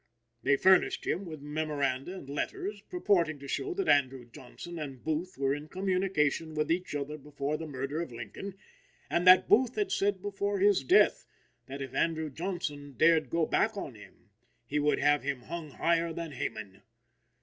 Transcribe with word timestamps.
They 0.41 0.57
furnished 0.57 1.05
him 1.05 1.25
with 1.27 1.41
memoranda 1.43 2.15
and 2.15 2.27
letters 2.27 2.81
purporting 2.89 3.37
to 3.37 3.47
show 3.47 3.75
that 3.75 3.87
Andrew 3.87 4.25
Johnson 4.25 4.79
and 4.79 5.03
Booth 5.03 5.37
were 5.37 5.53
in 5.53 5.67
communication 5.67 6.55
with 6.55 6.71
each 6.71 6.95
other 6.95 7.19
before 7.19 7.55
the 7.55 7.67
murder 7.67 8.01
of 8.01 8.11
Lincoln, 8.11 8.55
and 9.11 9.27
that 9.27 9.47
Booth 9.47 9.75
had 9.75 9.91
said 9.91 10.19
before 10.19 10.57
his 10.57 10.83
death 10.83 11.27
that 11.67 11.83
if 11.83 11.93
Andrew 11.93 12.31
Johnson 12.31 12.93
dared 12.93 13.29
go 13.29 13.45
back 13.45 13.77
on 13.77 13.93
him 13.93 14.31
he 14.65 14.79
would 14.79 14.97
have 14.97 15.21
him 15.21 15.41
hung 15.43 15.69
higher 15.69 16.11
than 16.11 16.31
Haman. 16.31 16.81